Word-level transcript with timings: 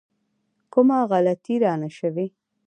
کومه 0.73 0.97
غلطي 1.11 1.55
رانه 1.63 1.89
شوې. 1.97 2.27